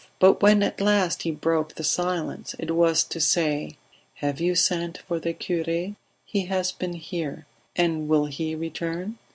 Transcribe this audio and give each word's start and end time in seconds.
But 0.17 0.41
when 0.41 0.63
at 0.63 0.81
last 0.81 1.21
he 1.21 1.29
broke 1.29 1.75
the 1.75 1.83
silence 1.83 2.55
it 2.57 2.71
was 2.71 3.03
to 3.03 3.19
say: 3.19 3.77
"Have 4.15 4.41
you 4.41 4.55
sent 4.55 4.97
for 4.97 5.19
the 5.19 5.31
cure?... 5.31 5.95
He 6.25 6.45
has 6.47 6.71
been 6.71 6.93
here. 6.93 7.45
And 7.75 8.07
will 8.07 8.25
he 8.25 8.55
return? 8.55 9.19